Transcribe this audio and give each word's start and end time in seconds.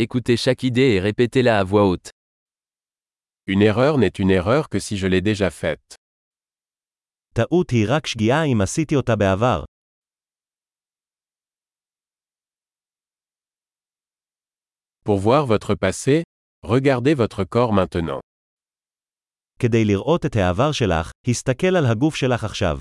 Écoutez 0.00 0.36
chaque 0.36 0.62
idée 0.62 0.92
et 0.94 1.00
répétez-la 1.00 1.58
à 1.58 1.64
voix 1.64 1.84
haute. 1.84 2.10
Une 3.48 3.62
erreur 3.62 3.98
n'est 3.98 4.16
une 4.22 4.30
erreur 4.30 4.68
que 4.68 4.78
si 4.78 4.96
je 4.96 5.08
l'ai 5.08 5.20
déjà 5.20 5.50
faite. 5.50 5.96
טעות 7.34 7.70
היא 7.70 7.86
רק 7.88 8.06
שגיאה 8.06 8.44
אם 8.44 8.60
עשיתי 8.60 8.96
אותה 8.96 9.16
בעבר. 9.16 9.64
Pour 15.04 15.18
voir 15.18 15.46
votre 15.46 15.74
passé, 15.74 16.22
regardez 16.62 17.14
votre 17.14 17.44
corps 17.44 17.72
maintenant. 17.72 18.20
כדי 19.58 19.84
לראות 19.84 20.26
את 20.26 20.36
העבר 20.36 20.72
שלך, 20.72 21.10
הסתכל 21.28 21.76
על 21.76 21.86
הגוף 21.86 22.14
שלך 22.14 22.44
עכשיו. 22.44 22.80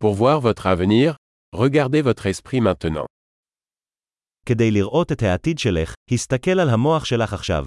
Pour 0.00 0.14
voir 0.14 0.40
votre 0.40 0.66
avenir, 0.66 1.16
regardez 1.52 2.02
votre 2.02 2.26
esprit 2.26 2.60
maintenant. 2.60 3.06
כדי 4.46 4.70
לראות 4.70 5.12
את 5.12 5.22
העתיד 5.22 5.58
שלך, 5.58 5.94
הסתכל 6.10 6.60
על 6.60 6.68
המוח 6.68 7.04
שלך 7.04 7.32
עכשיו. 7.32 7.66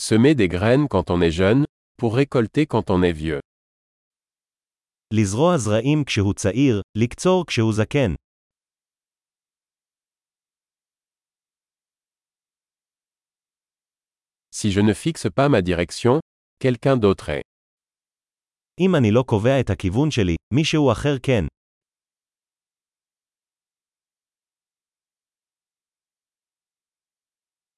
Semer 0.00 0.34
des 0.34 0.48
graines 0.48 0.88
quand 0.88 1.10
on 1.10 1.20
est 1.22 1.30
jeune, 1.30 1.64
pour 1.96 2.14
récolter 2.16 2.66
quand 2.66 2.90
on 2.90 3.02
est 3.02 3.12
vieux. 3.12 3.40
לזרוע 5.12 5.56
זרעים 5.58 6.04
כשהוא 6.04 6.34
צעיר, 6.34 6.82
לקצור 6.98 7.46
כשהוא 7.46 7.72
זקן. 7.72 8.14
Si 14.50 14.70
je 14.70 14.80
ne 14.80 14.92
fixe 14.94 15.26
pas 15.34 15.48
ma 15.48 15.62
direction, 15.62 16.20
quelqu'un 16.58 16.96
d'autre 16.96 17.28
est. 17.28 17.42
אם 18.80 18.94
אני 18.94 19.10
לא 19.10 19.22
קובע 19.26 19.60
את 19.60 19.70
הכיוון 19.70 20.10
שלי, 20.10 20.36
מישהו 20.54 20.92
אחר 20.92 21.16
כן. 21.22 21.44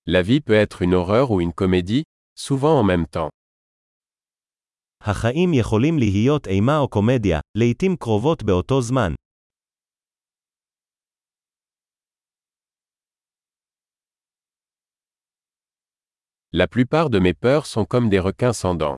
La 0.08 0.22
vie 0.22 0.40
peut 0.40 0.54
être 0.54 0.82
une 0.82 0.94
horreur 0.94 1.32
ou 1.32 1.40
une 1.40 1.52
comédie, 1.52 2.04
souvent 2.38 2.80
en 2.80 2.84
même 2.84 3.06
temps. 3.06 3.30
החיים 5.00 5.54
יכולים 5.54 5.98
להיות 5.98 6.46
אימה 6.46 6.78
או 6.78 6.88
קומדיה, 6.88 7.40
לעתים 7.58 7.96
קרובות 7.96 8.42
באותו 8.42 8.82
זמן. 8.82 9.12
La 16.52 16.66
plupart 16.66 17.10
de 17.10 17.18
mes 17.18 17.34
peurs 17.34 17.66
sont 17.66 17.84
comme 17.84 18.08
des 18.08 18.18
requins 18.18 18.52
sans 18.52 18.74
dents. 18.74 18.96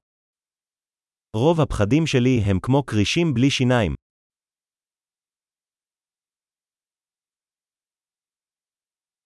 רוב 1.36 1.60
הפחדים 1.60 2.06
שלי 2.06 2.40
הם 2.44 2.58
כמו 2.60 2.82
כרישים 2.86 3.34
בלי 3.34 3.50
שיניים. 3.50 3.94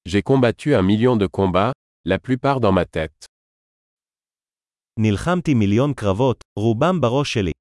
J'ai 0.09 0.23
combattu 0.23 0.75
un 0.75 0.83
million 0.83 1.17
de 1.17 1.27
combats, 1.27 1.73
la 2.05 2.19
plupart 2.19 2.61
dans 2.61 2.73
ma 2.73 2.85
tête. 2.85 3.27
נלחמתי 4.99 5.55
מיליון 5.55 5.95
קרבות, 5.95 6.45
רובם 6.59 7.01
בראש 7.01 7.33
שלי. 7.33 7.53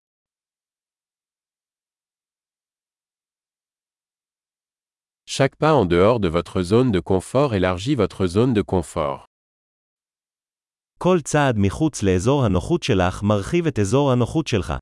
Chaque 5.26 5.56
pas 5.56 5.74
en 5.74 5.86
dehors 5.86 6.20
de 6.20 6.28
votre 6.28 6.62
zone 6.62 6.92
de 6.92 7.00
confort 7.00 7.56
élargit 7.56 7.96
votre 7.96 8.28
zone 8.28 8.54
de 8.54 8.62
confort. 8.62 9.28
כל 10.98 11.18
צעד 11.24 11.56
מחוץ 11.58 12.04
לאזור 12.04 12.46
הנוחות 12.46 12.84
שלך 12.84 13.24
מרחיב 13.24 13.68
את 13.68 13.80
אזור 13.80 14.12
הנוחות 14.12 14.48
שלך. 14.48 14.74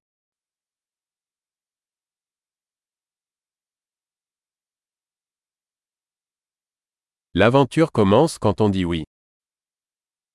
L'aventure 7.37 7.92
commence 7.92 8.37
quand 8.39 8.60
on 8.61 8.70
dit 8.70 8.86
oui. 8.86 9.04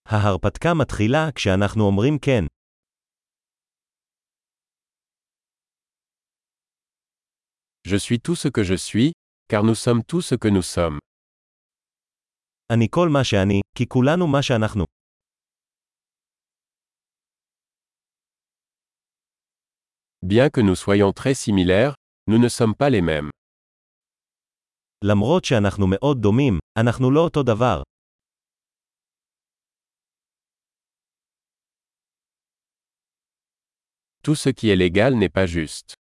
ההרפתקה 0.08 0.68
מתחילה 0.74 1.32
כשאנחנו 1.34 1.84
אומרים 1.84 2.18
כן. 2.18 2.44
Je 7.88 7.96
suis 7.98 8.18
tout 8.18 8.34
ce 8.36 8.48
que 8.48 8.62
je 8.62 8.74
suis, 8.74 9.12
car 9.48 9.62
nous 9.62 9.74
sommes 9.74 10.02
tout 10.02 10.22
ce 10.22 10.34
que 10.34 10.48
nous 10.48 10.62
sommes. 10.62 10.98
אני 12.72 12.86
כל 12.90 13.08
מה 13.08 13.24
שאני, 13.24 13.60
כי 13.78 13.86
כולנו 13.88 14.26
מה 14.26 14.42
שאנחנו. 14.42 14.84
Bien 20.28 20.48
que 20.48 20.62
nous 20.62 20.74
soyons 20.74 21.12
très 21.12 21.34
similaires, 21.34 21.94
nous 22.28 22.38
ne 22.38 22.48
sommes 22.48 22.74
pas 22.74 22.88
les 22.88 23.02
mêmes. 23.02 23.30
למרות 25.04 25.44
שאנחנו 25.44 25.86
מאוד 25.90 26.18
דומים, 26.20 26.58
אנחנו 26.78 27.10
לא 27.10 27.20
אותו 27.20 27.42
דבר. 27.42 27.82
Tout 34.22 34.34
ce 34.34 34.48
qui 34.48 34.70
est 34.70 34.76
légal 34.76 35.14
n'est 35.14 35.28
pas 35.28 35.46
juste. 35.46 35.94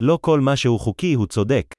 לא 0.00 0.18
כל 0.20 0.40
מה 0.44 0.56
שהוא 0.56 0.80
חוקי 0.80 1.14
הוא 1.14 1.26
צודק. 1.26 1.74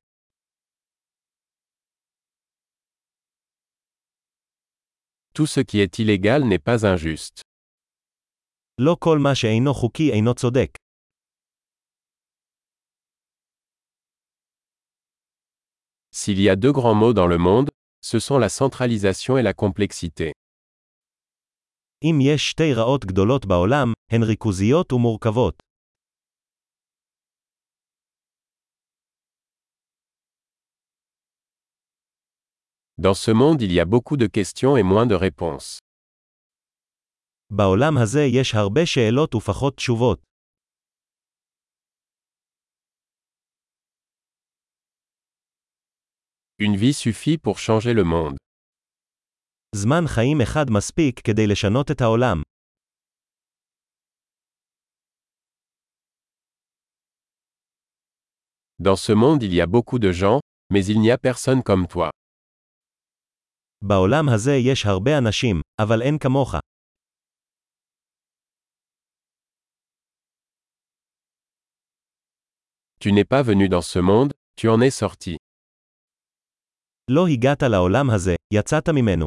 Tout 5.33 5.47
ce 5.47 5.59
qui 5.59 5.79
est 5.79 5.99
illégal 5.99 6.43
n'est 6.43 6.63
pas 6.63 6.85
injuste. 6.85 7.41
לא 8.81 8.95
כל 8.99 9.17
מה 9.23 9.35
שאינו 9.35 9.73
חוקי 9.73 10.11
אינו 10.11 10.33
צודק. 10.33 10.69
S'il 16.19 16.39
y 16.41 16.49
a 16.49 16.55
deux 16.55 16.71
grands 16.71 16.95
mots 16.95 17.13
dans 17.13 17.27
le 17.27 17.37
monde, 17.37 17.69
ce 18.01 18.19
sont 18.19 18.37
la 18.37 18.49
centralisation 18.49 19.37
et 19.37 19.43
la 19.43 19.53
complexité. 19.53 20.31
אם 22.03 22.19
יש 22.21 22.49
שתי 22.49 22.73
רעות 22.73 23.05
גדולות 23.05 23.45
בעולם, 23.45 23.93
הן 24.11 24.23
ריכוזיות 24.23 24.93
ומורכבות. 24.93 25.63
Dans 32.97 33.13
ce 33.13 33.31
monde 33.31 33.61
il 33.61 33.73
y 33.73 33.79
a 33.79 33.85
beaucoup 33.85 34.17
de 34.17 34.27
questions 34.27 34.77
et 34.77 34.83
moins 34.83 35.05
de 35.05 35.15
réponses. 35.15 35.79
בעולם 37.49 37.97
הזה 37.97 38.23
יש 38.23 38.55
הרבה 38.55 38.85
שאלות 38.85 39.35
ופחות 39.35 39.75
תשובות. 39.75 40.28
Une 46.59 46.75
vie 46.77 46.93
suffit 46.93 47.37
pour 47.37 47.59
changer 47.59 47.93
le 47.93 48.03
monde. 48.03 48.37
זמן 49.75 50.07
חיים 50.07 50.41
אחד 50.41 50.65
מספיק 50.69 51.19
כדי 51.19 51.47
לשנות 51.47 51.91
את 51.91 52.01
העולם. 52.01 52.41
Dans 58.81 58.95
ce 58.95 59.11
monde 59.13 59.43
il 59.43 59.53
y 59.53 59.61
a 59.61 59.67
beaucoup 59.67 59.99
de 59.99 60.11
gens, 60.11 60.39
mais 60.73 60.85
il 60.85 60.99
n'y 61.01 61.11
a 61.11 61.17
personne 61.17 61.61
comme 61.63 61.87
toi. 61.87 62.09
בעולם 63.81 64.29
הזה 64.29 64.55
יש 64.55 64.85
הרבה 64.85 65.17
אנשים, 65.17 65.61
אבל 65.81 66.01
אין 66.01 66.17
כמוך. 66.19 66.55
Tu 72.99 73.11
n'es 73.11 73.25
pas 73.25 73.43
venu 73.43 73.69
dans 73.69 73.85
ce 73.93 73.99
monde, 73.99 74.33
tu 74.55 74.67
en 74.69 74.81
es 74.81 74.89
sorti. 74.89 75.37
לא 77.11 77.27
הגעת 77.27 77.63
לעולם 77.63 78.09
הזה, 78.09 78.35
יצאת 78.53 78.89
ממנו. 78.89 79.25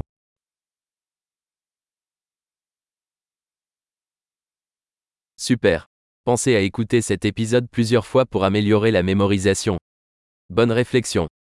Super. 5.37 5.87
Pensez 6.25 6.53
à 6.55 6.59
écouter 6.59 7.01
cet 7.01 7.23
épisode 7.23 7.69
plusieurs 7.71 8.05
fois 8.05 8.25
pour 8.25 8.43
améliorer 8.43 8.91
la 8.91 9.03
mémorisation. 9.03 9.77
Bonne 10.49 10.73
réflexion. 10.73 11.29